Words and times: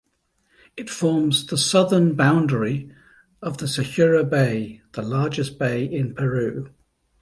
It 0.75 0.89
forms 0.89 1.45
the 1.45 1.59
southern 1.59 2.15
boundary 2.15 2.89
of 3.39 3.59
the 3.59 3.67
Sechura 3.67 4.27
Bay, 4.27 4.81
the 4.93 5.03
largest 5.03 5.59
bay 5.59 5.85
in 5.85 6.15
Peru. 6.15 6.73